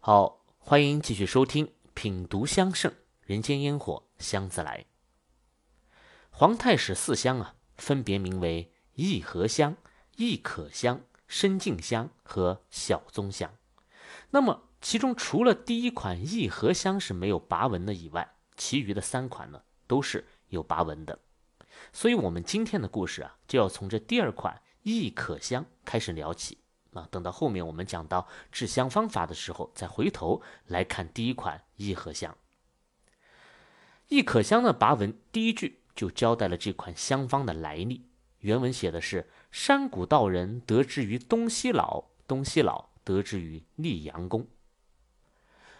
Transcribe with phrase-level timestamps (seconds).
[0.00, 4.86] 好，欢迎继续收听《品读香盛人间烟火香自来》。
[6.30, 9.76] 皇太史四香啊，分别名为益和香、
[10.16, 13.52] 益可香、深净香和小宗香。
[14.30, 21.18] 那么其中除了第一款益和香是没有拔纹的以外，其余的三款呢都是有拔纹的。
[21.92, 26.58] 所以，我们今天的故事啊，就要从这第二款益可香开始聊起。
[27.10, 32.36] 等到后面我们讲到制香方法的时候，再回头来看第一款益和香。
[34.08, 38.06] 益可香的拔文第一句就交代了这款香方的来历。
[38.40, 44.46] 原文写的是：山谷道人得之于东西老，东西老得之于溧阳宫。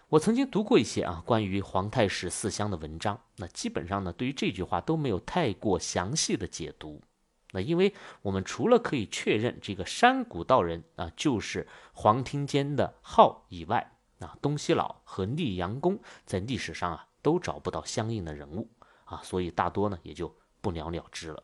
[0.09, 7.03] 我曾经读过一些啊关于皇太史四香的文章，那基本上呢，对于这句话都没有太过详细的解读。
[7.53, 18.69] 那因为我们除了可以确认这个山谷道人啊就是黄庭坚的号以外，啊东西老和溧阳宫在历史上啊都找不到相应的人物
[19.05, 21.43] 啊，所以大多呢也就不了了之了。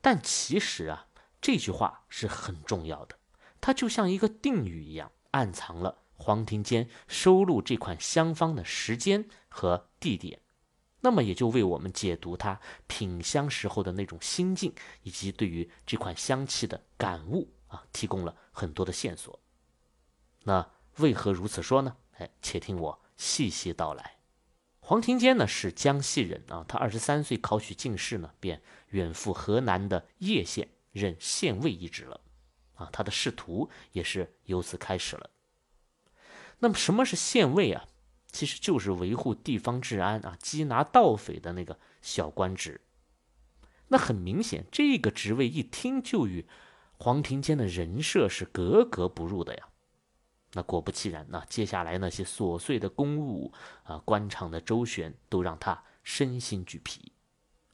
[0.00, 1.06] 但其实啊
[1.40, 3.16] 这句话是很重要的，
[3.60, 10.40] 它就像一个定语一样，暗藏了黄庭坚收录这款香方的时间和地点。
[11.00, 19.38] 那么也就为我们解读他品香时候的那种心境，以及对于这款香气的感悟啊，提供了很多的线索。
[20.42, 21.96] 那为何如此说呢？
[22.18, 24.16] 哎，且听我细细道来。
[24.80, 32.20] 黄庭坚呢是江西人啊，他二十三岁考取进士呢，便远赴河南的叶县任县尉一职了。
[32.74, 35.30] 啊，他的仕途也是由此开始了。
[36.60, 37.86] 那么什么是县尉啊？
[38.30, 42.80] 其实就是维护地方治安啊，缉拿盗匪的那个小官职。
[43.88, 46.46] 那很明显，这个职位一听就与
[46.98, 49.68] 黄庭坚的人设是格格不入的呀。
[50.52, 53.52] 那果不其然，那接下来那些琐碎的公务
[53.84, 57.12] 啊、官场的周旋，都让他身心俱疲。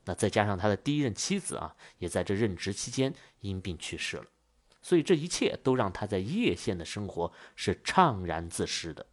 [0.04, 4.26] 那再加上他的第一任妻子啊，也在这任职期间因病去世了，
[4.82, 9.06] 所以这一切都让他在叶县的生活是怅然自失的。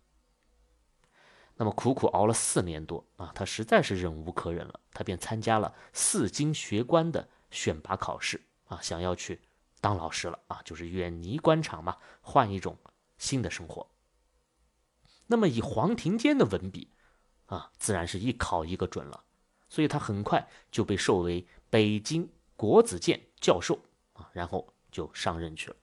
[1.58, 9.40] 那么苦苦熬了四年多啊，他实在是忍无可忍了，他便参加了四经学官的选拔考试啊，想要去
[9.80, 12.76] 当老师了啊，就是远离官场嘛，换一种
[13.20, 13.88] 新的生活。
[15.28, 16.90] 那么以黄庭坚的文笔
[17.46, 19.24] 啊，自然是一考一个准了，
[19.70, 23.78] 所以他很快就被授为北京国子监教授
[24.14, 25.76] 啊，然后就上任去了。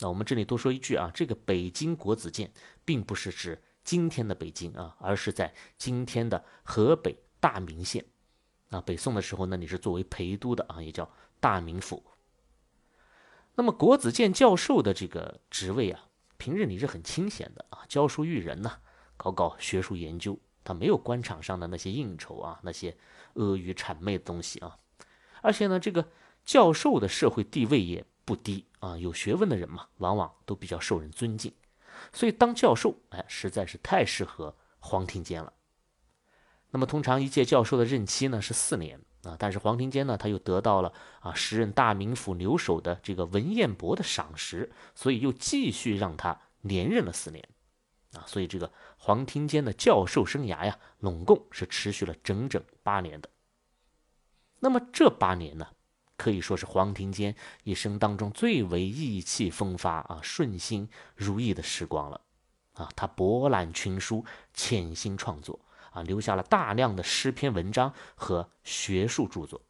[0.00, 2.52] 那我们这里多说一句啊，这个北京国子监
[2.84, 3.62] 并不是指。
[3.84, 8.04] 今天的北京啊，而是在今天的河北大名县。
[8.70, 11.10] 啊，北宋的时候，那你是作为陪都的啊，也叫
[11.40, 12.02] 大名府。
[13.54, 18.78] 那么国子监教授的这个职位啊，平日里是很清闲的啊，教书育人呢，
[19.18, 22.96] 搞搞学术研究，他没有官场上的那些应酬啊，那些
[23.34, 24.78] 阿谀谄媚的东西啊。
[25.42, 26.08] 而且呢，这个
[26.46, 31.52] 教授的社会地位也不低啊，有学问的人嘛，往往都比较受人尊敬。
[32.12, 35.52] 所以当教授，哎，实在是太适合黄庭坚了。
[36.70, 47.46] 那么通常一届教授的任期呢是四年啊，但是黄庭坚呢他又得到了啊时任大名府留守的这个文彦博的赏识，所以又继续让他连任了四年
[48.14, 48.24] 啊。
[48.26, 53.28] 所以这个黄庭坚的教授生涯呀，拢共是持续了整整八年的。
[54.60, 55.66] 那么这八年呢？
[56.22, 57.34] 可以说是黄庭坚
[57.64, 62.20] 一生当中最为意气风发啊、顺心如意的时光了，
[62.74, 64.24] 啊，他博览群书，
[64.54, 65.58] 潜心创作
[65.90, 69.60] 啊，留下了大量的诗篇文章和学术著作。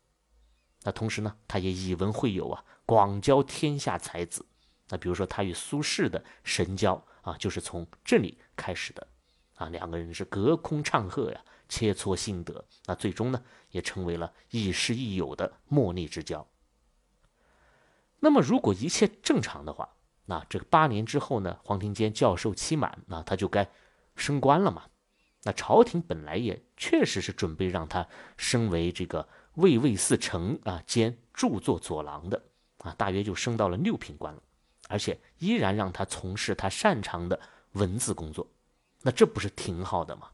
[0.82, 4.44] 那同时呢，他也以文会友啊，广交天下才子。
[4.90, 9.08] 那比如说他与苏轼的神交啊，就是从这里开始的，
[9.54, 11.42] 啊，两个人是隔空唱和呀。
[11.72, 16.46] 切磋心得，那最终呢，也成为了亦师亦友的莫逆之交。
[18.20, 19.88] 那么，如果一切正常的话，
[20.26, 23.66] 那这个八年之后呢，黄庭坚教授期满，那他就该
[24.16, 24.84] 升官了嘛。
[25.44, 28.06] 那朝廷本来也确实是准备让他
[28.36, 32.44] 升为这个卫尉四丞啊，兼著作左郎的
[32.80, 34.42] 啊，大约就升到了六品官了，
[34.88, 37.40] 而且依然让他从事他擅长的
[37.72, 38.46] 文字工作。
[39.00, 40.28] 那这不是挺好的吗？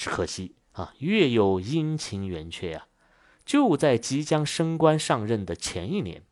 [0.00, 2.86] 只可惜啊，月有阴晴圆缺呀！
[3.44, 6.22] 就在即将升官上任的前一年，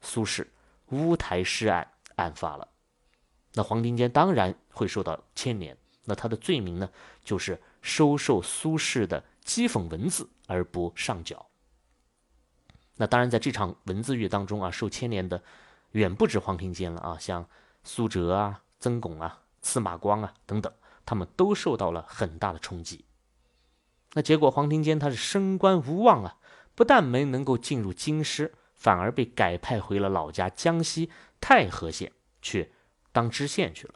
[0.00, 0.46] 苏轼
[0.86, 2.68] 乌台诗案案发了。
[3.52, 5.76] 那黄庭坚当然会受到牵连。
[6.06, 6.88] 那他的罪名呢，
[7.22, 11.50] 就是收受苏轼的讥讽文字而不上缴。
[12.96, 15.42] 那当然，在这场文字狱当中啊，受牵连的
[15.90, 17.46] 远不止黄庭坚了啊，像
[17.84, 20.72] 苏辙啊、曾巩啊，司马光啊等等，
[21.04, 23.04] 他们都受到了很大的冲击。
[24.14, 26.38] 那结果黄庭坚他是升官无望啊，
[26.74, 31.10] 不但没能够进入京师，反而被改派回了老家江西
[31.40, 32.12] 太和县
[32.42, 32.72] 去
[33.12, 33.94] 当知县去了，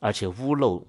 [0.00, 0.86] 而且屋漏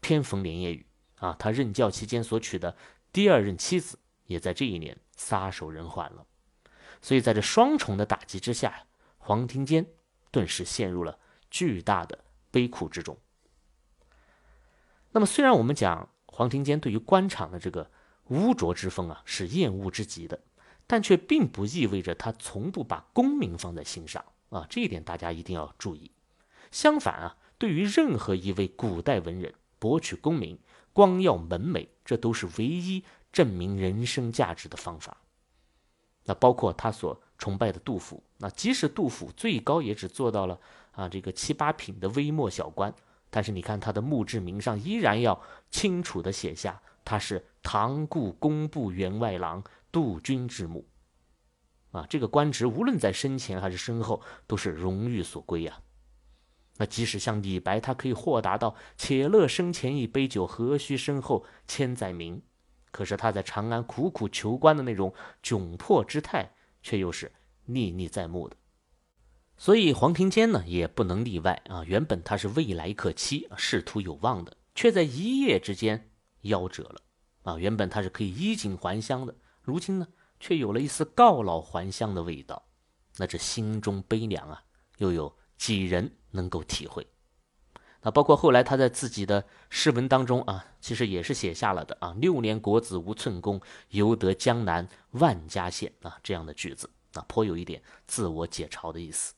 [0.00, 0.86] 偏逢连夜雨
[1.16, 2.76] 啊，他任教期间所娶的
[3.12, 6.26] 第二任妻子也在这一年撒手人寰了。
[7.02, 8.86] 所以在这双重的打击之下，
[9.18, 9.86] 黄庭坚
[10.30, 11.18] 顿时陷入了
[11.50, 13.18] 巨大的悲苦之中。
[15.12, 17.88] 那么，虽然我们讲黄庭坚对于官场的这个
[18.24, 20.40] 污浊之风啊是厌恶之极的，
[20.84, 24.66] 但却并不意味着他从不把功名放在心上啊。
[24.68, 26.10] 这一点大家一定要注意。
[26.72, 30.58] 相反啊，对于任何一位古代文人博取功名、
[30.92, 35.16] 光耀门楣，这都是唯一证明人生价值的方法。
[36.24, 40.58] 那包括他所崇拜的杜甫，那即使杜甫最高也只做到了
[40.90, 42.92] 啊这个七八品的微末小官，
[43.34, 49.60] 但是你看他的墓志铭上依然要清楚的写下他是唐故工部员外郎
[49.90, 50.86] 杜君之墓，
[51.90, 55.80] 啊这个官职无论在生前还是身后都是荣誉所归呀。
[56.76, 62.40] 那即使像李白，他可以豁达到且乐生前一杯酒，何须身后千载名。
[62.92, 66.52] 可是他在长安苦苦求官的那种窘迫之态，
[66.82, 67.32] 却又是
[67.64, 68.56] 历历在目的。
[69.56, 71.84] 所以黄庭坚呢，也不能例外啊。
[71.84, 76.10] 原本他是未来可期、仕途有望的，却在一夜之间
[76.42, 77.00] 夭折了
[77.42, 77.58] 啊。
[77.58, 80.08] 原本他是可以衣锦还乡的，如今呢，
[80.40, 82.66] 却有了一丝告老还乡的味道。
[83.16, 84.62] 那这心中悲凉啊，
[84.98, 87.06] 又有几人能够体会？
[88.00, 93.60] 啊，包括后来他在自己的诗文当中啊，其实也是写下了的啊，“六年国子无寸功，
[93.90, 99.33] 犹得江南万家县”啊这样的句子啊，颇有一点自我解嘲的意思。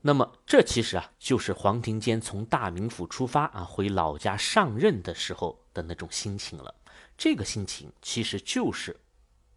[0.00, 6.74] 那么这其实啊，就是黄庭坚从大名府出发啊，回老家上任的时候的那种心情了。
[7.16, 8.96] 这个心情其实就是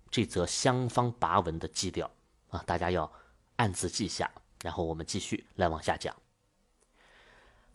[0.09, 2.09] 这则乡方跋文的基调
[2.49, 3.11] 啊，大家要
[3.57, 4.29] 暗自记下，
[4.63, 6.15] 然后我们继续来往下讲。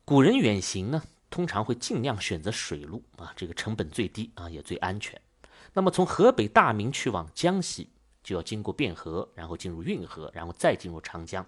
[0.04, 5.20] 古人远行呢，通常会尽量选择水路啊，这个成本最低啊，也最安全。
[5.72, 7.90] 那么从河北大名去往江西，
[8.24, 11.46] 就要经过汴河，然后进入运河，然后再进入长江。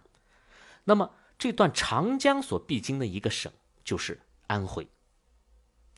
[0.88, 3.52] 那么这段长江所必经的一个省
[3.84, 4.88] 就是安徽。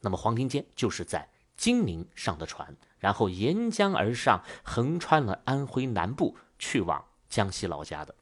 [0.00, 8.12] 那么黄庭坚就是在金陵上的船，然后沿江而上，横穿了安徽南部，去往江西老家的。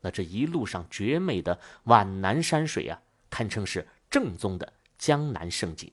[0.00, 2.98] 那这一路上绝美的皖南山水啊！
[3.28, 5.92] 堪称是正宗的江南胜景，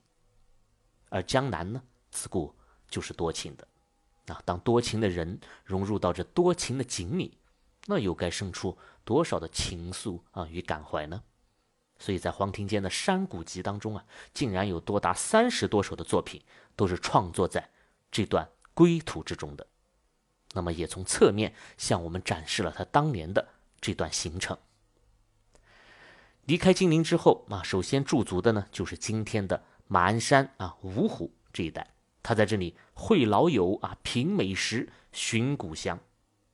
[1.09, 2.55] 而江南呢，自古
[2.87, 3.67] 就是多情的。
[4.27, 7.37] 啊，当多情的人融入到这多情的景里，
[7.85, 11.23] 那又该生出多少的情愫啊与感怀呢？
[11.99, 16.41] 所以在黄庭坚的《山谷集》当中啊，竟然有多达三十多首的作品
[16.75, 17.69] 都是创作在
[18.11, 19.67] 这段归途之中的。
[20.53, 23.47] 那么，也从侧面向我们展示了他当年的
[23.79, 24.57] 这段行程。
[26.45, 31.93] 离开金陵之后啊，首先驻足的呢就是今天的马鞍山啊、芜湖这一带。
[32.21, 35.99] 他在这里会老友啊，品美食，寻故乡，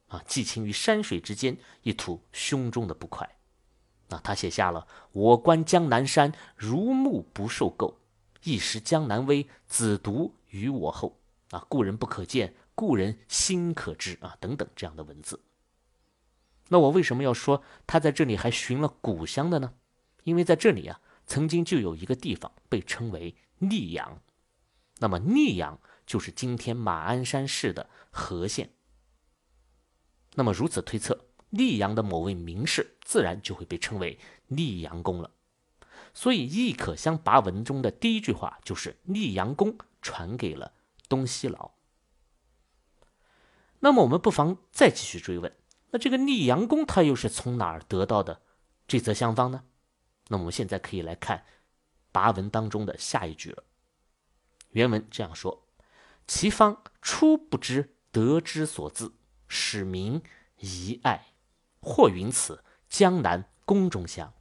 [0.09, 3.37] 啊，寄情于山水之间，一吐胸中的不快。
[4.09, 7.95] 啊，他写下了“我观江南山，如沐不受垢。
[8.43, 11.19] 一时江南威，子独于我后。
[11.51, 14.17] 啊，故人不可见，故人心可知。
[14.21, 15.41] 啊，等等这样的文字。
[16.69, 19.73] 那我为什么要说他在这里还寻了故乡的呢？
[20.23, 24.21] 因为在这里啊，曾经就有一个地方被称为溧阳，
[24.97, 28.71] 那么溧阳就是今天马鞍山市的和县。
[30.39, 34.17] 那么如此推测，溧阳的某位名士自然就会被称为
[34.49, 35.31] 溧阳公了。
[36.13, 40.71] 所以《亦可乡跋文》中的第一句话就是溧阳公传给了
[41.09, 41.71] 东西老。
[43.81, 45.53] 那么我们不妨再继续追问，
[45.91, 48.41] 那这个溧阳公他又是从哪儿得到的
[48.87, 49.65] 这则香方呢？
[50.29, 51.43] 那我们现在可以来看
[52.13, 53.65] 跋文当中的下一句了。
[54.69, 55.67] 原文这样说
[56.25, 59.18] ：“其方初不知得之所自，
[59.49, 60.21] 使名
[60.59, 61.25] 遗爱。
[61.81, 64.33] 或云此江南宫中乡，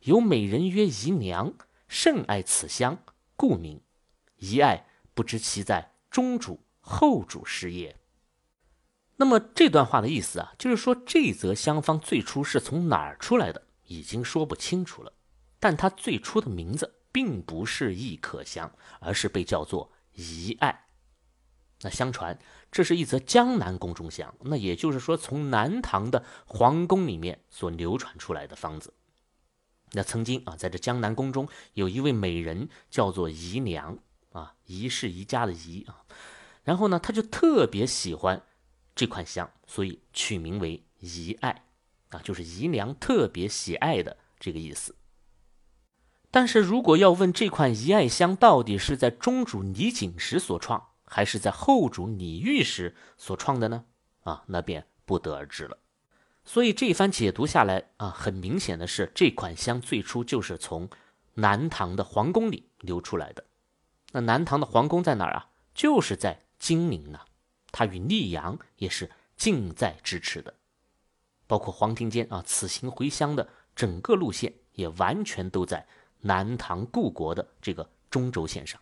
[0.00, 1.54] 有美人曰姨娘，
[1.86, 2.98] 甚爱此乡，
[3.36, 3.80] 故名
[4.38, 4.86] 遗爱。
[5.14, 7.96] 不知其在中主后主时也。”
[9.16, 15.12] 那么这段话的意思啊，就是说这则香方最初是从哪儿出来的，已经说不清楚了。
[15.60, 20.86] 但它最初的名字并不是易可香，而是被叫做遗爱。
[21.80, 22.38] 那相传
[22.74, 28.92] 这是一则江南宫中香，那也就是说从南唐的皇宫里面所流传出来的方子。
[29.92, 33.96] 那曾经啊，在这江南宫中有一位美人叫做姨娘
[34.32, 36.02] 啊，姨是宜家的姨啊。
[36.64, 38.42] 然后呢，他就特别喜欢
[38.96, 41.66] 这款香，所以取名为姨爱
[42.08, 44.96] 啊，就是姨娘特别喜爱的这个意思。
[46.32, 53.84] 但是如果要问这款姨爱香到底是在中主李景时所创，还是在后主李煜时所创的呢？
[54.24, 55.78] 啊，那便不得而知了。
[56.44, 60.90] 所以这一番解读下来啊，很明显的是，这款香最初就是从
[61.34, 63.44] 南唐的皇宫里流出来的。
[64.10, 65.50] 那南唐的皇宫在哪儿啊？
[65.72, 66.40] 就是在。
[66.56, 67.20] 金陵呢，
[67.70, 70.54] 它与溧阳也是近在咫尺的，
[71.46, 75.86] 包括黄庭坚啊，此行回乡的整个路线也完全都在
[76.22, 78.80] 南唐故国的这个中轴线上，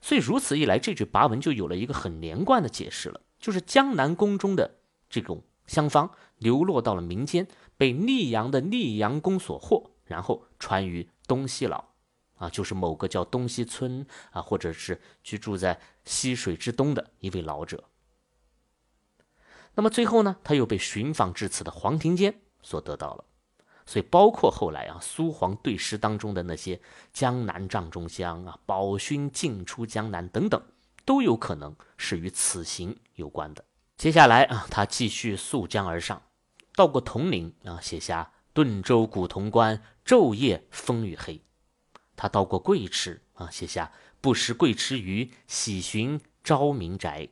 [0.00, 4.78] 所以如此一来，这句跋文就有了一个很连贯的解释了，就是江南宫中的
[5.08, 11.90] 这种香方流落到了民间，被溧阳的溧阳宫所获，然后传于东西老。
[12.36, 17.84] 啊，就是某个叫东西村啊，或者是居住在溪水之东的一位老者。
[19.74, 23.24] 那么最后呢，他又被寻访至此的黄庭坚所得到了。
[23.90, 26.80] 所以，包括后来啊，苏黄对诗当中的那些
[27.12, 30.62] “江南帐中香”啊，“宝勋进出江南”等等，
[31.04, 33.64] 都有可能是与此行有关的。
[33.96, 36.22] 接下来啊，他继续溯江而上，
[36.76, 41.42] 到过铜陵啊，写下“顿州古潼关，昼夜风雨黑”。
[42.14, 43.90] 他到过贵池啊，写下
[44.22, 47.28] “不识贵池鱼，喜寻昭明宅”，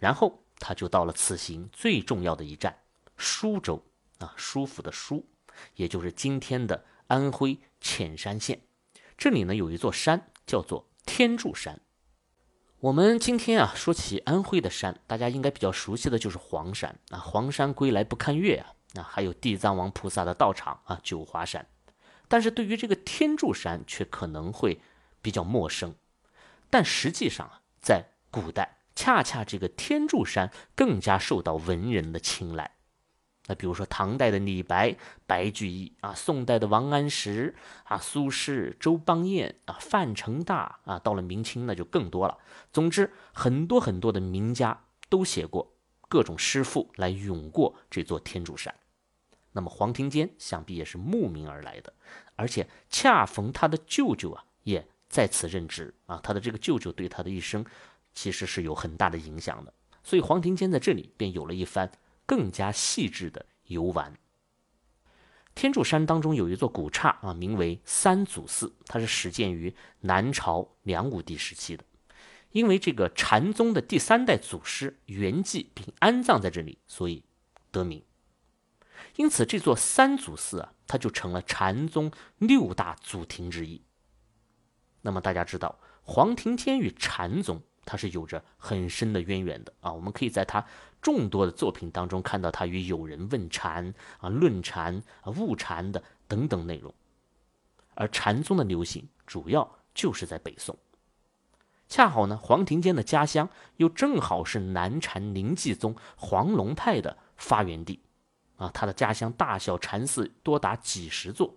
[0.00, 2.78] 然后他就到了此行最重要的一站——
[3.18, 3.84] 舒州
[4.16, 5.28] 啊，舒服的舒，
[5.76, 8.60] 也就是今天的安徽潜山县。
[9.16, 11.80] 这里呢有一座山叫做天柱山。
[12.80, 18.56] 我们今天啊说起安徽的山，大家应该比较熟悉的就是黄山啊，“黄山归来不看岳”
[18.96, 21.64] 啊，啊，还有地藏王菩萨的道场啊，九华山。
[22.26, 24.80] 但是对于这个天柱山却可能会
[25.20, 25.94] 比较陌生，
[26.70, 32.72] 但实际上啊，在古代恰恰这个天柱山更加受到文人的青睐。
[33.46, 34.96] 那比如说唐代的李白、
[35.26, 42.38] 白居易啊，宋代的王安石啊、苏轼、周邦彦啊、范成大啊，到了明清那就更多了。
[42.72, 45.74] 总之，很多很多的名家都写过
[46.08, 48.72] 各种诗赋来咏过这座天柱山。
[49.54, 51.92] 那么黄庭坚想必也是慕名而来的，
[52.36, 57.66] 而且恰逢他的舅舅啊也在此任职啊，他的这个舅舅对他的一生
[58.14, 61.90] 其实是有很大的影响的，所以黄庭坚在这里便有了一番
[62.26, 64.16] 更加细致的游玩。
[65.54, 71.84] 天柱山当中有一座古刹啊，名为三祖寺，它是始建于南朝梁武帝时期的，
[72.52, 77.22] 因为这个禅宗的第三代祖师圆寂并安葬在这里，所以
[77.70, 78.02] 得名。
[79.16, 83.82] 因此，这座三祖寺啊，它就成了禅宗六大祖庭之一。
[85.02, 89.92] 那么，大家知道黄庭坚与禅宗，他是有着很深的渊源的啊。
[89.92, 90.64] 我们可以在他
[91.00, 96.92] 众多的作品当中看到他与友人问禅啊、论禅啊、悟禅的等等内容。
[97.94, 100.76] 而禅宗的流行主要就是在北宋，
[101.88, 108.00] 恰好呢，黄庭坚的家乡又正好是南禅临济宗黄龙派的发源地。
[108.56, 111.54] 啊，他的家乡大小禅寺多达几十座，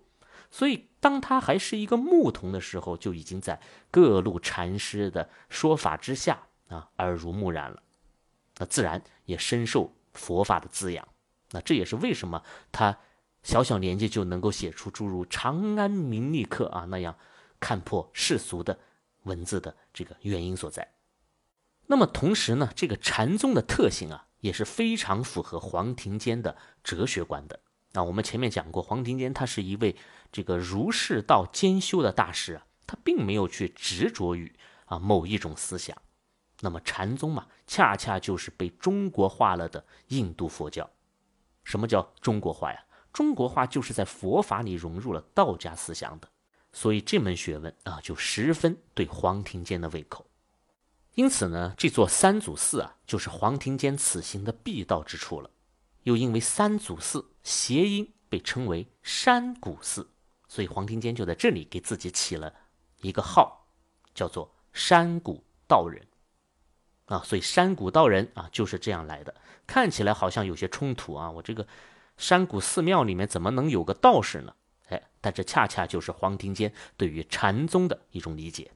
[0.56, 3.60] 所以当他还是一个牧童的时候，就已经在
[3.90, 7.82] 各路禅师的说法之下啊耳濡目染了，
[8.56, 11.06] 那自然也深受佛法的滋养。
[11.50, 12.96] 那这也是为什么他
[13.42, 17.14] 小小年纪就能够写出诸如《长安名利客》啊那样
[17.60, 18.78] 看破世俗的
[19.24, 20.90] 文字的这个原因所在。
[21.88, 24.22] 那么同时呢，这个禅宗的特性啊。
[24.40, 27.58] 也是非常符合黄庭坚的哲学观的。
[27.92, 29.96] 那我们前面讲过，黄庭坚他是一位
[30.36, 35.96] 这个儒释道兼修的大师啊，他并没有去执着于啊某一种思想。
[36.60, 40.90] 那么禅宗嘛，恰恰就是被中国化了的印度佛教。
[41.64, 42.84] 什么叫中国化呀？
[43.14, 46.28] 中国化就是在佛法里融入了道家思想的。
[46.70, 50.26] 所以这门学问啊，就十分对黄庭坚的胃口。
[51.14, 55.50] 因此呢，这座三祖寺啊，就是黄庭坚此行的必到之处了。
[56.02, 60.10] 又因为三祖寺谐音被称为山谷寺，
[60.56, 62.50] 所以黄庭坚就在这里给自己起了
[63.02, 63.66] 一个号，
[64.14, 66.02] 叫做山谷道人。
[67.04, 69.34] 啊，所以山谷道人啊就是这样来的。
[69.66, 71.68] 看起来好像有些冲突啊，我这个
[72.16, 74.54] 山谷寺庙里面怎么能有个道士呢？
[74.88, 78.72] 哎，但这恰恰就是黄庭坚对于禅宗的一种理解。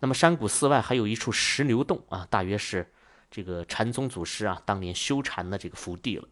[0.00, 2.92] 那么山谷寺外还有一处石牛洞啊，大约是
[3.30, 6.28] 这个禅宗祖师啊当年修禅的这个福地了。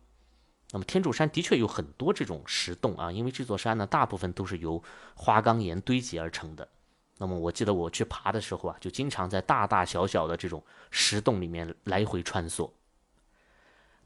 [0.75, 4.83] 那么天柱山的确有很多这种石洞啊，因为这座山呢，大部分都是由
[5.15, 6.69] 花岗岩堆积而成的。
[7.17, 12.69] 那么我记得我去爬的时候啊，就经常在大大小小的这种石洞里面来回穿梭。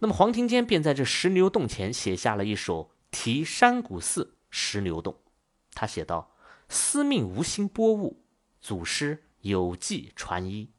[0.00, 5.16] 那么黄庭坚便在这石牛洞前写下了一首题山谷寺石牛洞。
[5.72, 6.32] 他写道
[6.68, 8.22] ：“司命无心拨物，
[8.60, 10.70] 祖师有迹传一。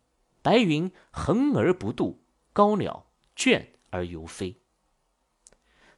[0.44, 2.22] 白云横而不渡，
[2.54, 4.56] 高鸟倦而犹飞。”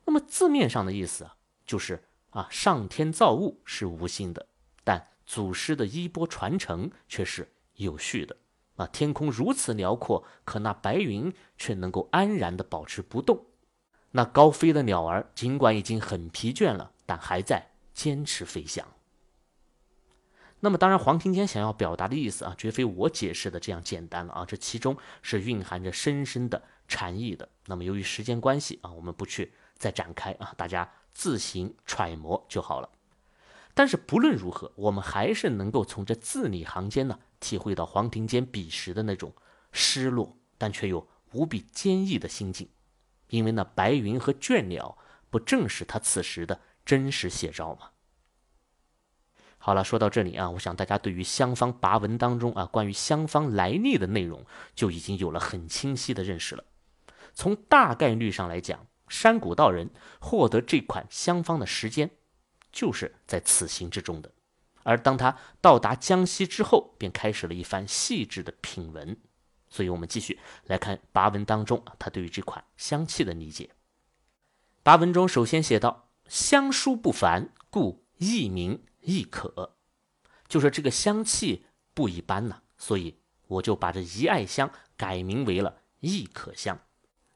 [0.05, 4.47] 那么字面上的意思啊，就是啊，上天造物是无心的，
[4.83, 8.35] 但祖师的衣钵传承却是有序的。
[8.77, 13.45] 啊，天空如此辽阔，可那白云却能够安然的保持不动。
[14.11, 18.87] 那高飞的鸟儿尽管已经很疲倦了，但还在坚持飞翔。
[20.61, 27.47] 那么，当然，黄庭坚想要表达的意思啊，绝非我解释的这样简单了啊，这其中是蕴含着深深的禅意的。
[27.65, 29.51] 那么，由于时间关系啊，我们不去。
[29.81, 32.89] 再展开啊，大家自行揣摩就好了。
[33.73, 39.33] 但是不论如何，我们还是能够从这字里行间呢，体会到黄庭坚彼时的那种
[39.71, 42.69] 失落，但却又无比坚毅的心境。
[43.29, 44.97] 因为那白云和倦鸟，
[45.31, 47.89] 不正是他此时的真实写照吗？
[49.57, 54.45] 好了，说到这里啊，我想大家对于香方跋文当中啊，关于香方来历的内容，
[54.75, 56.63] 就已经有了很清晰的认识了。
[57.33, 58.85] 从大概率上来讲。
[59.11, 59.89] 山谷道人
[60.21, 62.11] 获得这款香方的时间，
[62.71, 64.31] 就是在此行之中的。
[64.83, 69.17] 而当他到达江西之后，便开始了一番细致的品闻。
[69.69, 73.71] 所以，我们继续来看跋文当中他对于这款香气的理解。
[74.83, 79.75] 跋文中首先写道：“香疏不凡，故易名易可。”
[80.47, 86.79] 就说这个香气不一般呐，所以我就把这一爱香改名为了易可香。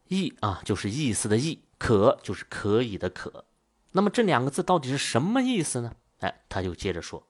[0.08, 1.65] 易啊，就是意思的易。
[1.86, 3.46] 可就是可以的可，
[3.92, 5.94] 那么这两个字到底是什么意思呢？
[6.22, 7.28] 哎，他就接着说，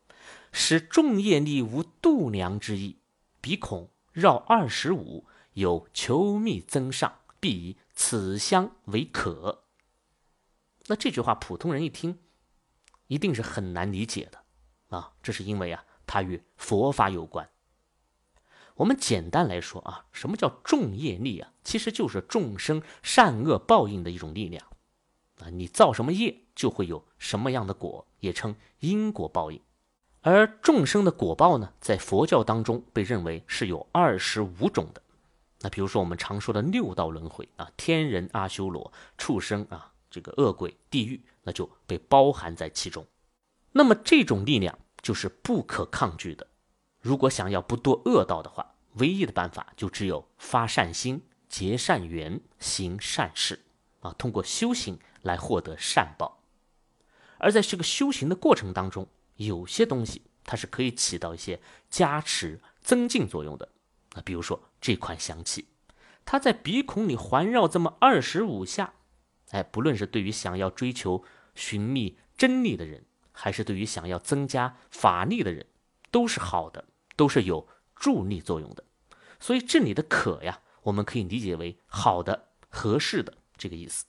[0.53, 2.99] 使众业力无度量之意，
[3.41, 5.25] 鼻孔绕二十五，
[5.55, 9.65] 有求觅增上，必以此香为可。
[10.85, 12.17] 那这句话普通人一听，
[13.07, 17.49] 一定是很难理解的啊，这是因为啊，它与佛法有关。
[18.75, 21.51] 我们简单来说啊，什么叫众业力啊？
[21.63, 24.65] 其实就是众生善恶报应的一种力量
[25.39, 25.49] 啊。
[25.49, 29.61] 你造什么业，就会有什么样的果，也称因果报应。
[30.21, 35.01] 而众生的果报呢，在佛教当中被认为是有二十五种的。
[35.61, 43.05] 那比如说我们常说的六道轮回啊，天人、阿修罗、畜生啊，这个恶鬼、地狱，那就被包含在其中。
[43.71, 46.45] 那么这种力量就是不可抗拒的。
[47.05, 53.63] 如果想要不堕恶道的话，唯一的办法就只有发善心、结善缘、行善事
[53.99, 56.41] 啊，通过修行来获得善报。
[57.37, 63.69] 而在这个修行的过程当中，有些东西它是可以起到一些加持、增进作用的。
[64.15, 65.67] 那比如说这款香气，
[66.25, 68.95] 它在鼻孔里环绕这么二十五下，
[69.51, 75.67] 哎，不论是对于想要追求寻觅真理的人，还是对于想要增加法力的人，
[76.09, 76.85] 都是好的。
[77.15, 78.83] 都是有助力作用的，
[79.39, 84.05] 所以这里的“可”呀，我们可以理解为好的、合适的这个意思。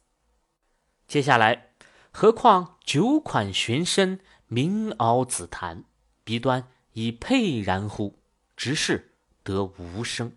[1.07, 1.75] 接下来，
[2.11, 5.85] 何况九款玄参，明敖紫檀，
[6.25, 8.19] 鼻端以佩然乎？
[8.57, 10.33] 直是得无声。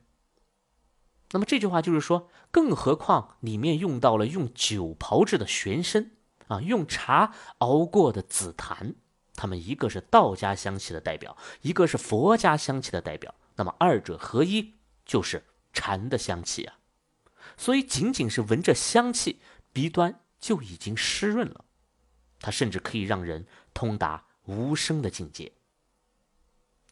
[1.32, 6.12] 那么这句话就是说，更何况里面用到了用酒炮制的玄参
[6.47, 8.95] 啊，用茶熬过的紫檀。
[9.39, 14.73] 他们一个是道家香气的代表，一个是佛家香气的代表，那么二者合一
[15.06, 16.78] 就是禅的香气啊。
[17.56, 19.39] 所以仅仅是闻着香气，
[19.71, 21.63] 鼻端就已经湿润了。
[22.41, 25.49] 它甚至可以让人通达无声的境界。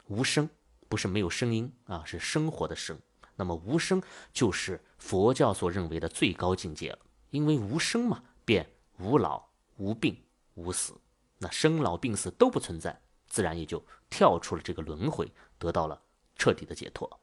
[0.05, 0.49] 无声
[0.87, 2.97] 不是没有声音啊，是生活的声。
[3.35, 6.99] 那么无声就是佛教所认为的最高境界了，
[7.31, 8.65] 因为无声嘛，便
[8.99, 9.43] 无老、
[9.75, 10.17] 无病、
[10.53, 10.97] 无死。
[11.39, 16.01] 那生老病死都不存在，自然也就跳出了这个轮回，得到了
[16.35, 17.19] 彻底的解脱。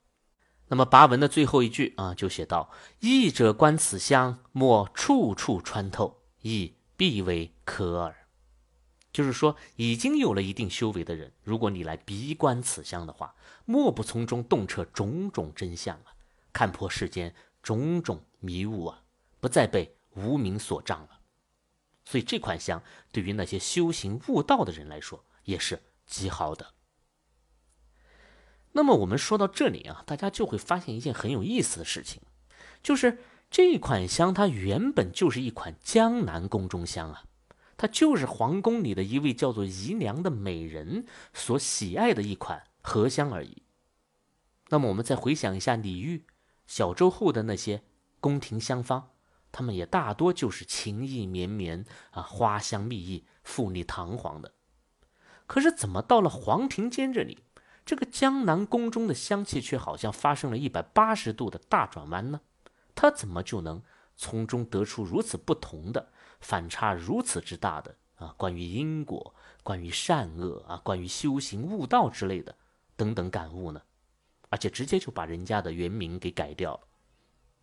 [0.68, 8.28] 那么跋文的最后一句啊，就写到：“义者观此香，莫处处穿透，亦必为可耳。”
[9.12, 16.16] 就是说，已经有了一定修为的人，如果你来鼻观此香的话，莫不从中洞彻种种真相啊，
[16.52, 19.02] 看破世间种种迷雾啊，
[19.40, 21.13] 不再被无名所障了。
[22.04, 26.74] 所以这款香对于那些修行悟道的人来说也是极好的。
[28.72, 32.20] 那么我们说到这里啊，大家就会发现一件很有意思的事情，
[32.82, 33.18] 就是
[33.50, 37.24] 这款香它原本就是一款江南宫中香啊，
[37.76, 43.62] 它就是皇宫里的一位叫做姨娘的美人所喜爱的一款荷香而已。
[44.70, 46.24] 那么我们再回想一下李煜、
[46.66, 47.84] 小周后的那些
[48.18, 49.10] 宫廷香方，
[49.54, 54.50] 他们也大多就是情意绵绵啊，花香蜜意、富丽堂皇的。
[55.46, 57.38] 可是怎么到了黄庭坚这里，
[57.86, 62.40] 这个江南宫中的香气却好像发生了一百八十度的大转弯呢？
[62.96, 63.80] 他怎么就能
[64.16, 68.34] 从中得出如此不同的反差，如此之大的啊？
[68.36, 72.56] 关于因果、关于善恶啊、关于修行悟道之类的
[72.96, 73.80] 等等感悟呢？
[74.48, 76.80] 而且直接就把人家的原名给改掉了，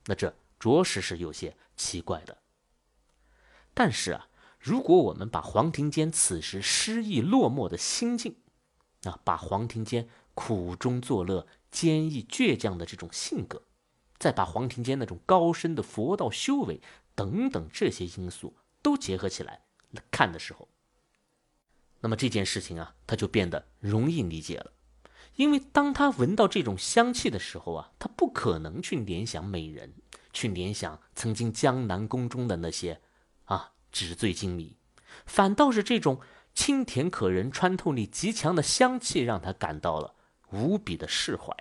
[0.06, 2.38] 那这着实是有些奇怪的。
[3.74, 4.28] 但是啊，
[4.60, 8.36] 如果我们把黄庭坚此时失意落寞的心境，
[9.06, 13.64] 啊，把黄庭坚苦中作乐、坚毅倔强的这种性格，
[14.20, 16.80] 再把黄庭坚那种高深的佛道修为
[17.16, 19.64] 等等这些因素都结合起来
[20.12, 20.68] 看的时候，
[22.02, 24.74] 那么这件事情啊，他就变得容易理解了。
[25.38, 29.94] 因为当他闻到这种香气的时候啊，他不可能去联想美人，
[30.34, 33.02] 去联想曾经江南宫中的那些
[33.46, 34.78] 啊纸醉金迷，
[35.26, 36.22] 反倒是这种
[36.54, 40.16] 清甜可人、穿透力极强的香气，让他感到了
[40.52, 41.56] 无比的释怀。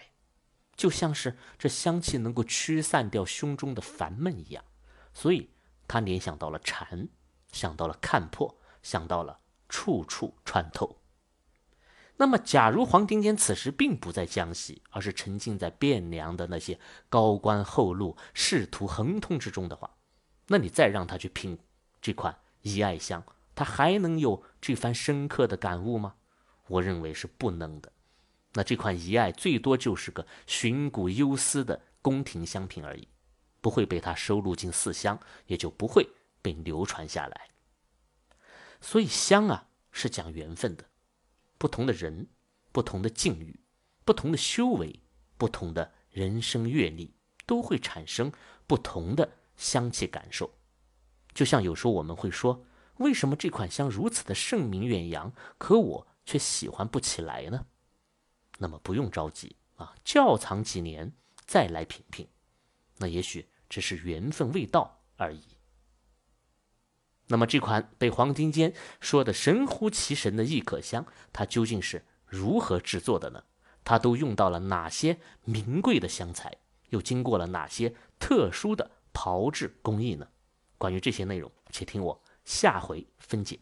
[0.77, 4.65] 就像是这香气能够驱散掉胸中的烦闷一样，
[5.13, 5.51] 所以
[5.87, 7.09] 他联想到了禅，
[7.53, 11.00] 想到了看破，想到了处处穿透。
[12.21, 16.79] 那么，假如黄庭坚此时并不在江西，而是沉浸在汴梁的那些
[17.09, 19.97] 高官厚禄、仕途亨通之中的话，
[20.49, 21.59] 那你再让他去品
[22.03, 26.17] 这款遗爱香，他还能有这番深刻的感悟吗？
[26.67, 27.91] 我认为是不能的。
[28.53, 33.09] 那这款遗爱最多就是个寻古幽思的宫廷香品而已，
[33.63, 36.07] 不会被他收录进四香，也就不会
[36.43, 37.49] 被流传下来。
[38.79, 40.85] 所以香啊是讲缘分的，
[41.61, 42.27] 不同的人、
[42.73, 43.61] 不同的境遇、
[44.07, 44.99] 不同的修为、
[45.37, 48.33] 不同的人生阅历，都会产生
[48.67, 50.55] 不同的香气感受。
[51.35, 52.65] 就像有时候我们会说，
[52.97, 57.67] 为什么这款香如此的盛名远扬，可我却喜欢不起来呢？
[58.57, 61.13] 那么不用着急啊，窖藏几年
[61.45, 62.27] 再来品品，
[62.97, 65.43] 那也许只是缘分未到而已。
[67.31, 73.45] 那么这款被黄庭坚说的神乎其神的异可香，它究竟是如何制作的呢？
[73.85, 76.53] 它都用到了哪些名贵的香材？
[76.89, 80.27] 又经过了哪些特殊的炮制工艺呢？
[80.77, 83.61] 关于这些内容，且听我下回分解。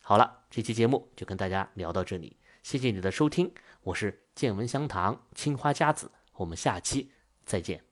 [0.00, 2.36] 好了，这期节目就跟大家聊到这里。
[2.64, 7.12] 谢谢你的收听，我是见闻香堂青花家子，我们下期
[7.44, 7.91] 再见。